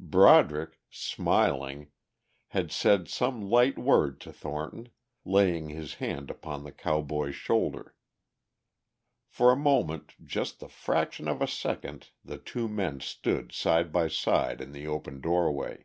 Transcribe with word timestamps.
Broderick, 0.00 0.80
smiling, 0.90 1.92
had 2.48 2.72
said 2.72 3.06
some 3.08 3.40
light 3.48 3.78
word 3.78 4.20
to 4.22 4.32
Thornton, 4.32 4.88
laying 5.24 5.68
his 5.68 5.94
hand 6.02 6.32
upon 6.32 6.64
the 6.64 6.72
cowboy's 6.72 7.36
shoulder. 7.36 7.94
For 9.28 9.52
a 9.52 9.56
moment, 9.56 10.14
just 10.20 10.58
the 10.58 10.66
fraction 10.68 11.28
of 11.28 11.40
a 11.40 11.46
second 11.46 12.10
the 12.24 12.38
two 12.38 12.66
men 12.66 12.98
stood 12.98 13.52
side 13.52 13.92
by 13.92 14.08
side 14.08 14.60
in 14.60 14.72
the 14.72 14.88
open 14.88 15.20
doorway. 15.20 15.84